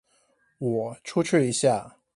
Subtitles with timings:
[0.57, 1.97] 我出去一下